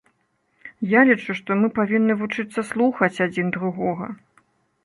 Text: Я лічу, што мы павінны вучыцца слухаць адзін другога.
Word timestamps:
Я 0.93 1.01
лічу, 1.09 1.35
што 1.39 1.57
мы 1.59 1.67
павінны 1.79 2.13
вучыцца 2.21 2.65
слухаць 2.73 3.15
адзін 3.27 3.47
другога. 3.59 4.09